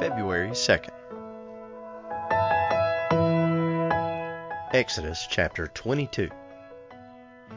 [0.00, 0.88] February 2nd.
[4.72, 6.30] Exodus chapter 22.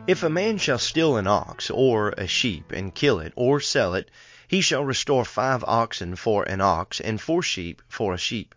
[0.08, 3.96] If a man shall steal an ox or a sheep and kill it or sell
[3.96, 4.12] it,
[4.46, 8.54] he shall restore five oxen for an ox and four sheep for a sheep.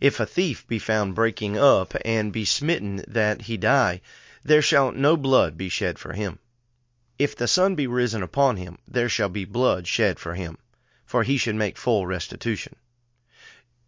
[0.00, 4.00] If a thief be found breaking up and be smitten that he die,
[4.42, 6.40] there shall no blood be shed for him.
[7.20, 10.58] If the sun be risen upon him, there shall be blood shed for him,
[11.04, 12.74] for he should make full restitution.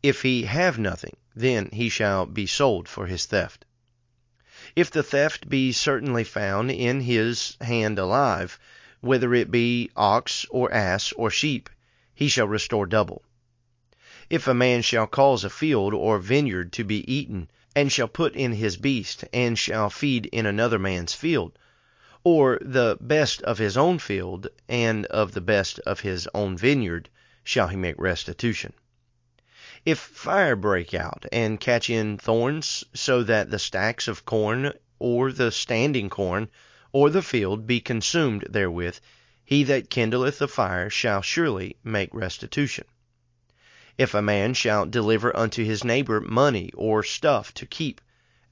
[0.00, 3.64] If he have nothing, then he shall be sold for his theft.
[4.76, 8.60] If the theft be certainly found in his hand alive,
[9.00, 11.68] whether it be ox or ass or sheep,
[12.14, 13.24] he shall restore double.
[14.30, 18.36] If a man shall cause a field or vineyard to be eaten, and shall put
[18.36, 21.58] in his beast, and shall feed in another man's field,
[22.22, 27.08] or the best of his own field and of the best of his own vineyard,
[27.42, 28.72] shall he make restitution.
[29.86, 35.30] If fire break out and catch in thorns, so that the stacks of corn, or
[35.30, 36.48] the standing corn,
[36.90, 38.98] or the field be consumed therewith,
[39.44, 42.86] he that kindleth the fire shall surely make restitution.
[43.96, 48.00] If a man shall deliver unto his neighbor money or stuff to keep,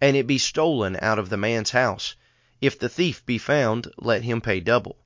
[0.01, 2.15] and it be stolen out of the man's house,
[2.61, 4.97] if the thief be found, let him pay double.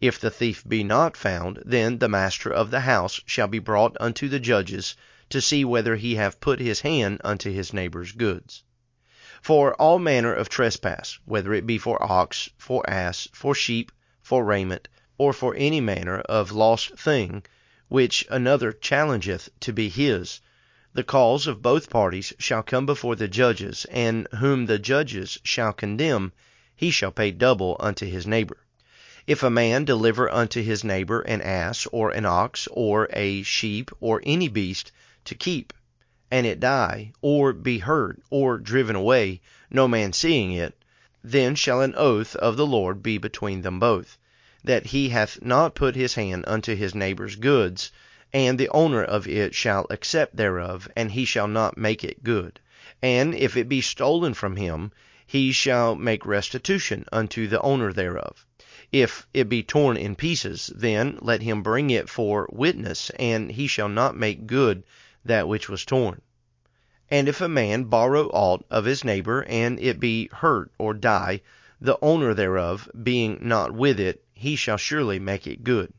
[0.00, 3.96] If the thief be not found, then the master of the house shall be brought
[4.00, 4.96] unto the judges
[5.28, 8.62] to see whether he have put his hand unto his neighbor's goods.
[9.42, 13.90] For all manner of trespass, whether it be for ox, for ass, for sheep,
[14.22, 14.86] for raiment,
[15.18, 17.42] or for any manner of lost thing,
[17.88, 20.40] which another challengeth to be his,
[20.94, 25.72] the cause of both parties shall come before the judges, and whom the judges shall
[25.72, 26.32] condemn,
[26.76, 28.58] he shall pay double unto his neighbor.
[29.26, 33.90] If a man deliver unto his neighbor an ass, or an ox, or a sheep,
[34.00, 34.92] or any beast,
[35.26, 35.72] to keep,
[36.30, 40.84] and it die, or be hurt, or driven away, no man seeing it,
[41.22, 44.18] then shall an oath of the Lord be between them both,
[44.62, 47.90] that he hath not put his hand unto his neighbor's goods,
[48.32, 52.60] and the owner of it shall accept thereof, and he shall not make it good.
[53.02, 54.92] And if it be stolen from him,
[55.26, 58.46] he shall make restitution unto the owner thereof.
[58.92, 63.66] If it be torn in pieces, then let him bring it for witness, and he
[63.66, 64.84] shall not make good
[65.26, 66.20] that which was torn.
[67.10, 71.40] And if a man borrow aught of his neighbor, and it be hurt or die,
[71.80, 75.92] the owner thereof being not with it, he shall surely make it good.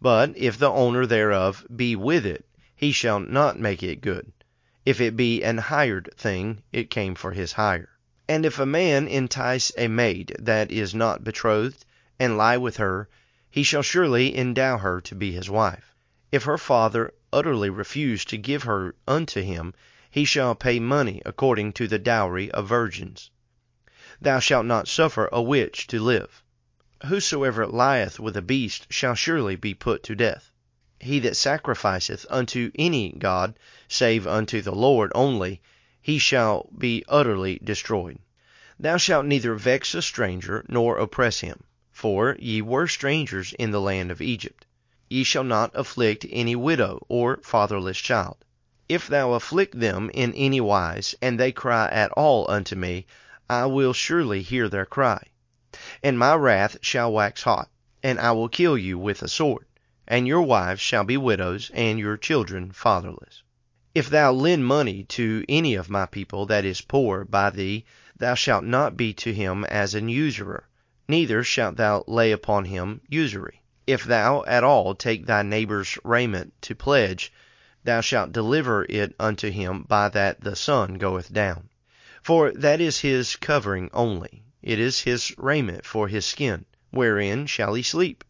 [0.00, 4.32] But if the owner thereof be with it, he shall not make it good.
[4.86, 7.88] If it be an hired thing, it came for his hire.
[8.28, 11.84] And if a man entice a maid that is not betrothed,
[12.18, 13.08] and lie with her,
[13.50, 15.94] he shall surely endow her to be his wife.
[16.30, 19.74] If her father utterly refuse to give her unto him,
[20.10, 23.30] he shall pay money according to the dowry of virgins.
[24.20, 26.42] Thou shalt not suffer a witch to live.
[27.06, 30.50] Whosoever lieth with a beast shall surely be put to death.
[31.00, 35.60] He that sacrificeth unto any god, save unto the Lord only,
[36.00, 38.18] he shall be utterly destroyed.
[38.80, 41.62] Thou shalt neither vex a stranger, nor oppress him,
[41.92, 44.64] for ye were strangers in the land of Egypt.
[45.10, 48.36] Ye shall not afflict any widow or fatherless child.
[48.88, 53.06] If thou afflict them in any wise, and they cry at all unto me,
[53.48, 55.22] I will surely hear their cry.
[56.02, 57.70] And my wrath shall wax hot,
[58.02, 59.66] and I will kill you with a sword,
[60.06, 63.42] and your wives shall be widows, and your children fatherless.
[63.94, 67.84] If thou lend money to any of my people that is poor by thee,
[68.16, 70.68] thou shalt not be to him as an usurer,
[71.08, 73.57] neither shalt thou lay upon him usury.
[73.90, 77.32] If thou at all take thy neighbor's raiment to pledge,
[77.84, 81.70] thou shalt deliver it unto him by that the sun goeth down.
[82.22, 87.72] For that is his covering only, it is his raiment for his skin, wherein shall
[87.72, 88.24] he sleep?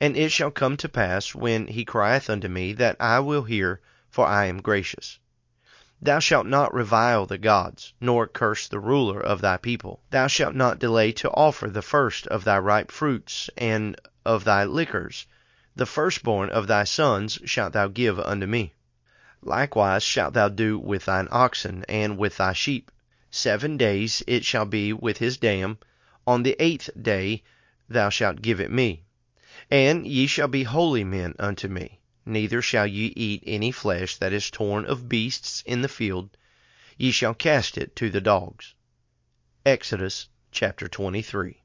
[0.00, 3.80] And it shall come to pass, when he crieth unto me, that I will hear,
[4.10, 5.20] for I am gracious.
[6.02, 10.02] Thou shalt not revile the gods, nor curse the ruler of thy people.
[10.10, 13.94] Thou shalt not delay to offer the first of thy ripe fruits, and
[14.24, 15.26] of thy liquors,
[15.76, 18.72] the firstborn of thy sons shalt thou give unto me.
[19.42, 22.90] Likewise shalt thou do with thine oxen, and with thy sheep.
[23.30, 25.78] Seven days it shall be with his dam,
[26.26, 27.42] on the eighth day
[27.88, 29.02] thou shalt give it me.
[29.70, 34.32] And ye shall be holy men unto me, neither shall ye eat any flesh that
[34.32, 36.36] is torn of beasts in the field,
[36.96, 38.74] ye shall cast it to the dogs.
[39.66, 41.63] Exodus chapter 23.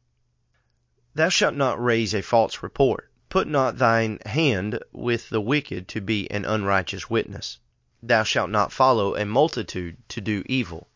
[1.20, 3.12] Thou shalt not raise a false report.
[3.28, 7.60] Put not thine hand with the wicked to be an unrighteous witness.
[8.02, 10.88] Thou shalt not follow a multitude to do evil,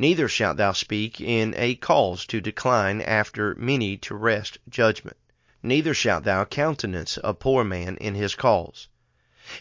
[0.00, 5.16] neither shalt thou speak in a cause to decline after many to wrest judgment,
[5.62, 8.88] neither shalt thou countenance a poor man in his cause.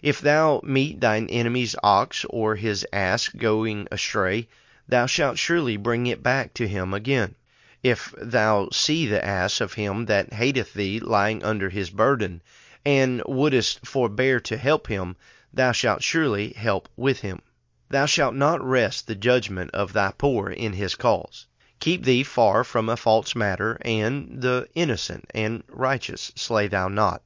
[0.02, 4.48] If thou meet thine enemy's ox or his ass going astray,
[4.88, 7.36] thou shalt surely bring it back to him again.
[7.84, 12.44] If thou see the ass of him that hateth thee lying under his burden,
[12.86, 15.16] and wouldest forbear to help him,
[15.52, 17.42] thou shalt surely help with him.
[17.90, 21.48] Thou shalt not wrest the judgment of thy poor in his cause.
[21.80, 27.24] Keep thee far from a false matter, and the innocent and righteous slay thou not,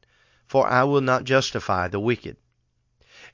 [0.48, 2.38] for I will not justify the wicked.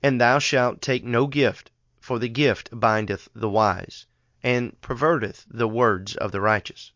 [0.02, 1.70] And thou shalt take no gift,
[2.00, 4.08] for the gift bindeth the wise,
[4.42, 6.92] and perverteth the words of the righteous.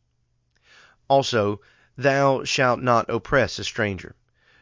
[1.08, 1.62] Also,
[1.96, 4.16] thou shalt not oppress a stranger.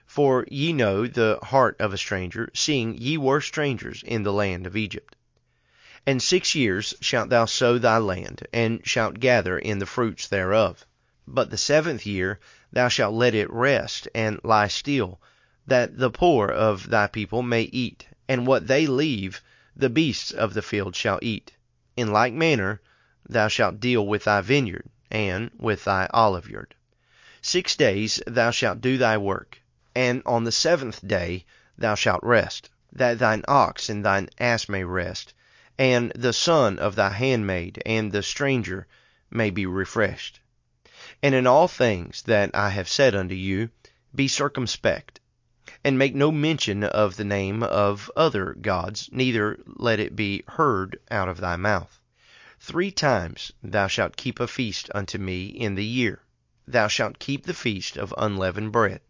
[0.06, 4.68] For ye know the heart of a stranger, seeing ye were strangers in the land
[4.68, 5.16] of Egypt.
[6.06, 10.86] And six years shalt thou sow thy land, and shalt gather in the fruits thereof.
[11.25, 12.42] But the seventh year
[12.74, 15.22] thou shalt let it rest and lie still,
[15.66, 19.42] that the poor of thy people may eat, and what they leave
[19.78, 21.54] the beasts of the field shall eat.
[21.96, 22.81] In like manner
[23.30, 26.73] thou shalt deal with thy vineyard and with thy oliveyard.
[27.41, 29.61] Six days thou shalt do thy work,
[29.95, 31.45] and on the seventh day
[31.77, 35.33] thou shalt rest, that thine ox and thine ass may rest,
[35.77, 38.88] and the son of thy handmaid and the stranger
[39.29, 40.39] may be refreshed.
[41.21, 43.69] And in all things that I have said unto you,
[44.15, 45.19] be circumspect,
[45.83, 51.00] and make no mention of the name of other gods, neither let it be heard
[51.11, 52.00] out of thy mouth.
[52.65, 56.21] Three times thou shalt keep a feast unto me in the year.
[56.65, 59.01] Thou shalt keep the feast of unleavened bread.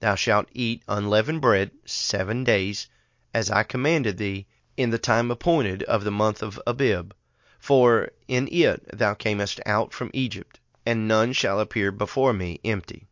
[0.00, 2.88] Thou shalt eat unleavened bread seven days,
[3.32, 7.12] as I commanded thee, in the time appointed of the month of Abib,
[7.60, 13.06] for in it thou camest out from Egypt, and none shall appear before me empty.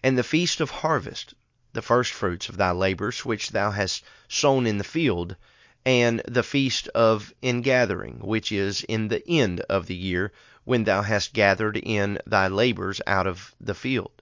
[0.00, 1.34] And the feast of harvest,
[1.72, 5.34] the firstfruits of thy labors which thou hast sown in the field,
[5.88, 10.30] and the feast of ingathering, which is in the end of the year,
[10.64, 14.20] when thou hast gathered in thy labors out of the field.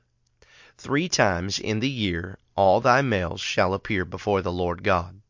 [0.78, 5.20] Three times in the year all thy males shall appear before the Lord God.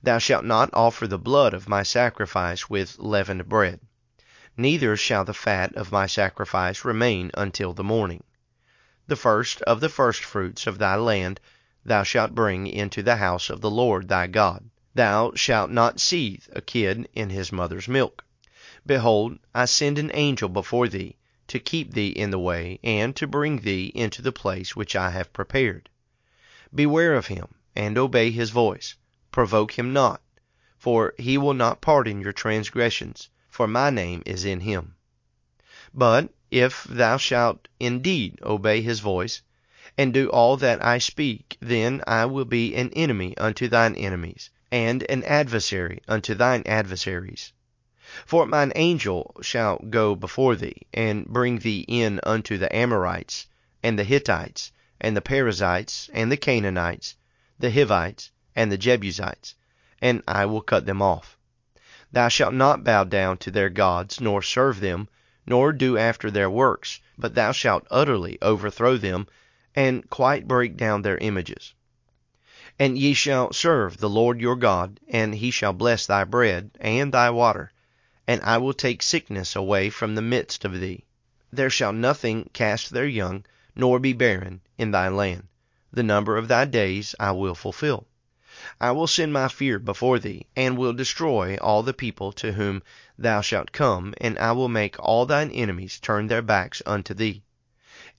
[0.00, 3.80] Thou shalt not offer the blood of my sacrifice with leavened bread,
[4.56, 8.22] neither shall the fat of my sacrifice remain until the morning.
[9.08, 11.40] The first of the firstfruits of thy land
[11.84, 14.70] thou shalt bring into the house of the Lord thy God.
[14.98, 18.24] Thou shalt not seethe a kid in his mother's milk.
[18.84, 21.14] Behold, I send an angel before thee,
[21.46, 25.10] to keep thee in the way, and to bring thee into the place which I
[25.10, 25.88] have prepared.
[26.74, 27.46] Beware of him,
[27.76, 28.96] and obey his voice.
[29.30, 30.20] Provoke him not,
[30.76, 34.96] for he will not pardon your transgressions, for my name is in him.
[35.94, 39.42] But if thou shalt indeed obey his voice,
[39.96, 44.50] and do all that I speak, then I will be an enemy unto thine enemies
[44.70, 47.52] and an adversary unto thine adversaries.
[48.24, 53.46] For mine angel shall go before thee, and bring thee in unto the Amorites,
[53.82, 57.16] and the Hittites, and the Perizzites, and the Canaanites,
[57.58, 59.54] the Hivites, and the Jebusites,
[60.00, 61.36] and I will cut them off.
[62.10, 65.08] Thou shalt not bow down to their gods, nor serve them,
[65.46, 69.26] nor do after their works, but thou shalt utterly overthrow them,
[69.74, 71.74] and quite break down their images.
[72.80, 77.12] And ye shall serve the Lord your God, and he shall bless thy bread and
[77.12, 77.72] thy water,
[78.24, 81.04] and I will take sickness away from the midst of thee.
[81.52, 83.44] There shall nothing cast their young,
[83.74, 85.48] nor be barren, in thy land.
[85.92, 88.06] The number of thy days I will fulfill.
[88.80, 92.84] I will send my fear before thee, and will destroy all the people to whom
[93.18, 97.42] thou shalt come, and I will make all thine enemies turn their backs unto thee.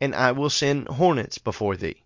[0.02, 2.04] And I will send hornets before thee,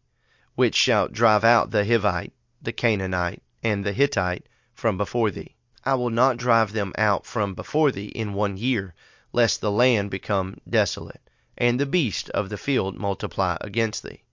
[0.54, 2.32] which shall drive out the Hivite,
[2.66, 5.54] the Canaanite, and the Hittite from before thee.
[5.84, 8.96] I will not drive them out from before thee in one year,
[9.34, 11.20] lest the land become desolate,
[11.58, 14.24] and the beasts of the field multiply against thee.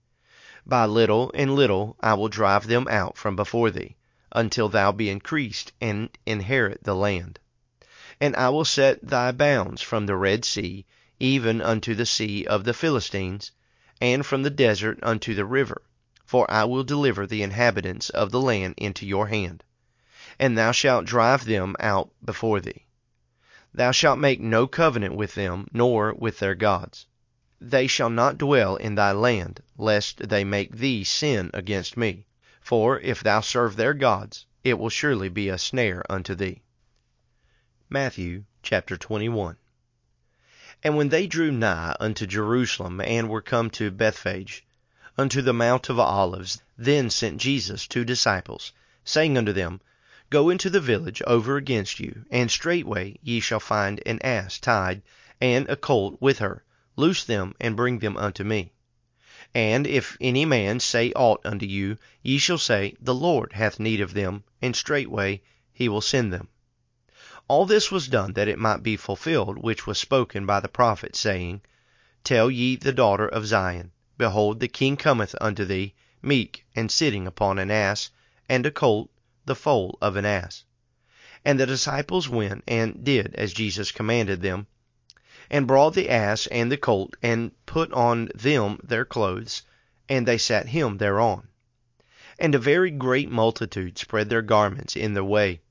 [0.65, 3.97] By little and little I will drive them out from before thee,
[4.31, 7.37] until thou be increased and inherit the land.
[8.21, 10.85] And I will set thy bounds from the Red Sea
[11.19, 13.51] even unto the sea of the Philistines,
[13.99, 15.81] and from the desert unto the river
[16.31, 19.65] for I will deliver the inhabitants of the land into your hand,
[20.39, 22.85] and thou shalt drive them out before thee.
[23.73, 27.05] Thou shalt make no covenant with them, nor with their gods.
[27.59, 32.25] they shall not dwell in thy land, lest they make thee sin against me.
[32.61, 36.61] For if thou serve their gods, it will surely be a snare unto thee.
[37.89, 39.57] Matthew chapter 21.
[40.81, 44.65] And when they drew nigh unto Jerusalem, and were come to Bethphage,
[45.17, 48.71] unto the Mount of Olives, then sent Jesus two disciples,
[49.03, 49.81] saying unto them,
[50.29, 55.01] Go into the village over against you, and straightway ye shall find an ass tied,
[55.41, 56.63] and a colt with her;
[56.95, 58.71] loose them, and bring them unto me.
[59.53, 63.99] And if any man say aught unto you, ye shall say, The Lord hath need
[63.99, 65.41] of them, and straightway
[65.73, 66.47] he will send them.
[67.49, 71.17] All this was done that it might be fulfilled which was spoken by the prophet,
[71.17, 71.63] saying,
[72.23, 73.91] Tell ye the daughter of Zion,
[74.21, 78.11] Behold, the king cometh unto thee, meek, and sitting upon an ass,
[78.47, 79.09] and a colt,
[79.45, 80.63] the foal of an ass.
[81.43, 84.67] And the disciples went and did as Jesus commanded them,
[85.49, 89.63] and brought the ass and the colt, and put on them their clothes,
[90.07, 91.47] and they sat him thereon.
[92.37, 95.61] And a very great multitude spread their garments in the way.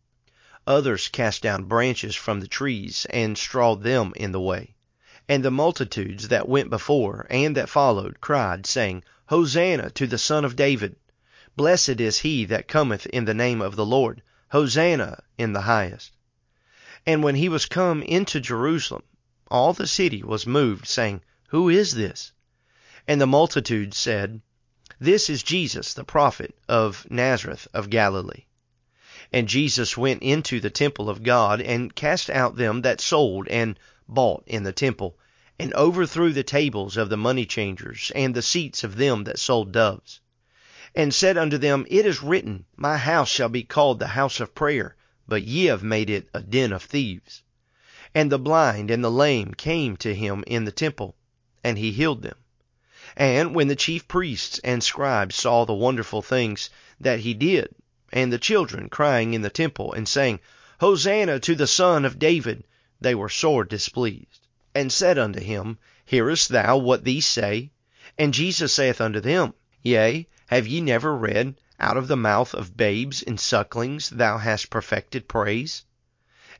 [0.66, 4.75] Others cast down branches from the trees, and strawed them in the way.
[5.31, 10.45] And the multitudes that went before and that followed cried, saying, Hosanna to the Son
[10.45, 10.97] of David!
[11.55, 14.23] Blessed is he that cometh in the name of the Lord!
[14.49, 16.17] Hosanna in the highest!
[17.07, 19.05] And when he was come into Jerusalem,
[19.49, 22.33] all the city was moved, saying, Who is this?
[23.07, 24.41] And the multitude said,
[24.99, 28.47] This is Jesus the prophet of Nazareth of Galilee.
[29.33, 33.79] And Jesus went into the temple of God, and cast out them that sold and
[34.12, 35.17] bought in the temple,
[35.57, 39.71] and overthrew the tables of the money changers, and the seats of them that sold
[39.71, 40.19] doves.
[40.97, 44.52] And said unto them, It is written, My house shall be called the house of
[44.52, 44.97] prayer,
[45.29, 47.45] but ye have made it a den of thieves.
[48.12, 51.14] And the blind and the lame came to him in the temple,
[51.62, 52.37] and he healed them.
[53.17, 57.69] And when the chief priests and scribes saw the wonderful things that he did,
[58.12, 60.40] and the children crying in the temple, and saying,
[60.81, 62.64] Hosanna to the Son of David,
[63.00, 67.71] they were sore displeased, and said unto him, Hearest thou what these say?
[68.19, 72.76] And Jesus saith unto them, Yea, have ye never read, Out of the mouth of
[72.76, 75.85] babes and sucklings thou hast perfected praise?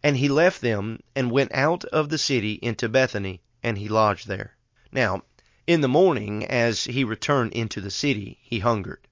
[0.03, 4.27] And he left them, and went out of the city into Bethany, and he lodged
[4.27, 4.57] there.
[4.91, 5.25] Now,
[5.67, 9.07] in the morning, as he returned into the city, he hungered.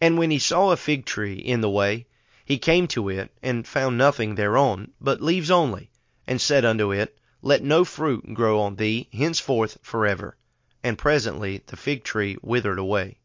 [0.00, 2.06] And when he saw a fig tree in the way,
[2.44, 5.90] he came to it, and found nothing thereon, but leaves only,
[6.24, 10.36] and said unto it, Let no fruit grow on thee henceforth forever.
[10.84, 13.18] And presently the fig tree withered away.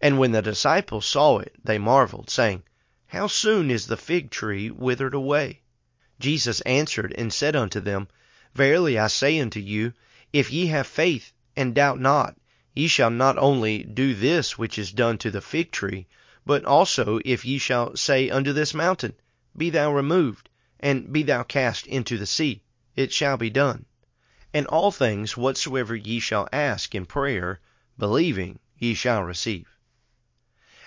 [0.00, 2.64] And when the disciples saw it, they marveled, saying,
[3.06, 5.62] How soon is the fig tree withered away?
[6.20, 8.08] Jesus answered and said unto them,
[8.54, 9.94] Verily I say unto you,
[10.30, 12.36] if ye have faith, and doubt not,
[12.74, 16.06] ye shall not only do this which is done to the fig tree,
[16.44, 19.14] but also if ye shall say unto this mountain,
[19.56, 22.62] Be thou removed, and be thou cast into the sea,
[22.94, 23.84] it shall be done.
[24.54, 27.60] And all things whatsoever ye shall ask in prayer,
[27.98, 29.66] believing, ye shall receive.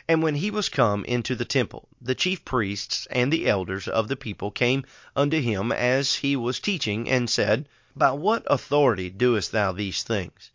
[0.08, 4.08] And when he was come into the temple, the chief priests and the elders of
[4.08, 4.84] the people came
[5.16, 10.52] unto him as he was teaching, and said, By what authority doest thou these things?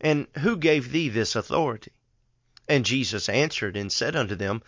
[0.00, 1.92] And who gave thee this authority?
[2.68, 4.62] And Jesus answered and said unto them,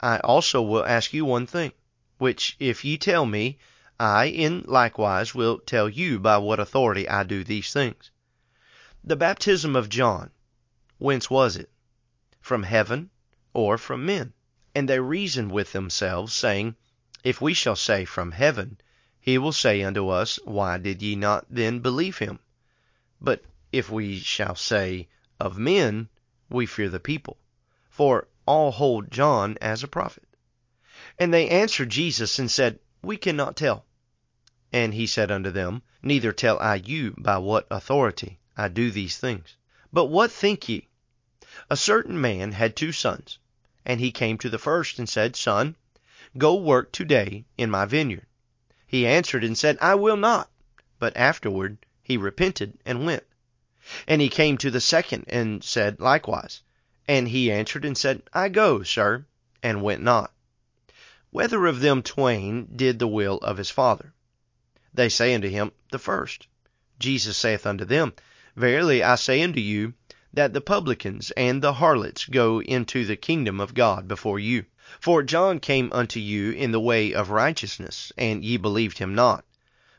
[0.00, 1.72] I also will ask you one thing,
[2.18, 3.58] which if ye tell me,
[4.00, 8.10] I in likewise will tell you by what authority I do these things.
[9.04, 10.30] The baptism of John,
[10.98, 11.70] whence was it?
[12.40, 13.10] From heaven
[13.52, 14.32] or from men?
[14.74, 16.76] And they reasoned with themselves, saying,
[17.22, 18.78] If we shall say, From heaven,
[19.20, 22.38] he will say unto us, Why did ye not then believe him?
[23.20, 25.08] But if we shall say,
[25.40, 26.08] Of men,
[26.48, 27.36] we fear the people,
[27.90, 30.25] for all hold John as a prophet.
[31.18, 33.86] And they answered Jesus and said, We cannot tell.
[34.72, 39.16] And he said unto them, Neither tell I you by what authority I do these
[39.16, 39.56] things.
[39.92, 40.88] But what think ye?
[41.70, 43.38] A certain man had two sons.
[43.84, 45.76] And he came to the first and said, Son,
[46.36, 48.26] go work today in my vineyard.
[48.86, 50.50] He answered and said, I will not.
[50.98, 53.24] But afterward he repented and went.
[54.06, 56.62] And he came to the second and said likewise.
[57.08, 59.24] And he answered and said, I go, sir,
[59.62, 60.30] and went not.
[61.36, 64.14] Whether of them twain did the will of his father?
[64.94, 66.46] They say unto him, The first.
[66.98, 68.14] Jesus saith unto them,
[68.56, 69.92] Verily I say unto you,
[70.32, 74.64] that the publicans and the harlots go into the kingdom of God before you.
[74.98, 79.44] For John came unto you in the way of righteousness, and ye believed him not.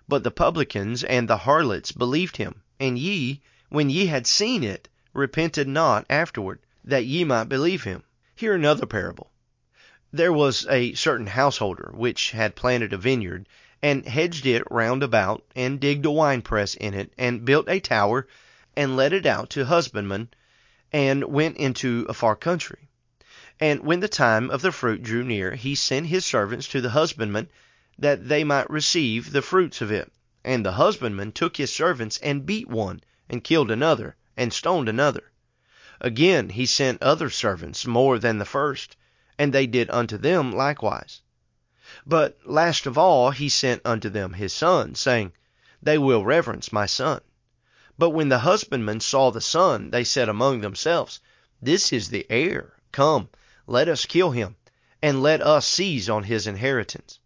[0.08, 2.64] But the publicans and the harlots believed him.
[2.80, 8.02] And ye, when ye had seen it, repented not afterward, that ye might believe him.
[8.36, 9.30] Hear another parable.
[10.14, 13.46] There was a certain householder which had planted a vineyard,
[13.84, 18.26] and hedged it round about, and digged a winepress in it, and built a tower,
[18.74, 20.30] and let it out to husbandmen,
[20.94, 22.88] and went into a far country.
[23.60, 26.92] And when the time of the fruit drew near, he sent his servants to the
[26.92, 27.50] husbandmen,
[28.00, 30.10] that they might receive the fruits of it.
[30.42, 35.34] And the husbandman took his servants, and beat one, and killed another, and stoned another.
[36.00, 38.96] Again he sent other servants, more than the first,
[39.38, 41.22] and they did unto them likewise.
[42.06, 45.34] But last of all he sent unto them his son, saying,
[45.82, 47.22] They will reverence my son.
[47.98, 51.20] But when the husbandmen saw the son, they said among themselves,
[51.62, 52.74] This is the heir.
[52.92, 53.30] Come,
[53.68, 54.56] let us kill him,
[55.02, 57.20] and let us seize on his inheritance.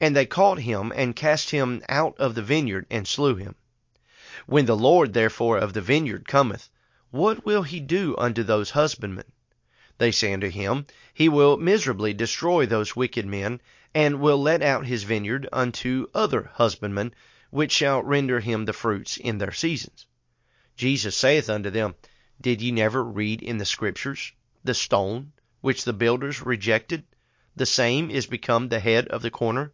[0.00, 3.54] And they caught him, and cast him out of the vineyard, and slew him.
[4.46, 6.68] When the Lord therefore of the vineyard cometh,
[7.10, 9.30] what will he do unto those husbandmen?
[10.00, 13.60] They say unto him, He will miserably destroy those wicked men,
[13.94, 17.12] and will let out his vineyard unto other husbandmen,
[17.50, 20.06] which shall render him the fruits in their seasons.
[20.74, 21.96] Jesus saith unto them,
[22.40, 24.32] Did ye never read in the Scriptures,
[24.64, 27.04] The stone which the builders rejected,
[27.54, 29.70] the same is become the head of the corner?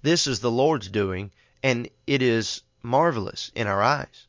[0.00, 4.28] This is the Lord's doing, and it is marvelous in our eyes.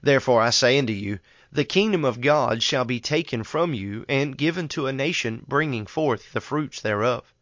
[0.00, 1.18] Therefore I say unto you,
[1.52, 5.84] the kingdom of God shall be taken from you, and given to a nation bringing
[5.84, 7.34] forth the fruits thereof.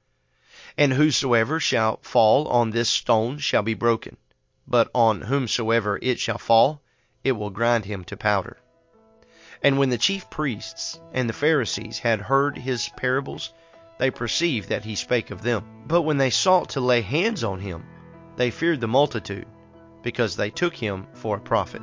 [0.78, 4.16] And whosoever shall fall on this stone shall be broken,
[4.66, 6.80] but on whomsoever it shall fall,
[7.22, 8.56] it will grind him to powder.
[9.62, 13.52] And when the chief priests and the Pharisees had heard his parables,
[13.98, 15.64] they perceived that he spake of them.
[15.86, 17.84] But when they sought to lay hands on him,
[18.36, 19.48] they feared the multitude,
[20.02, 21.82] because they took him for a prophet.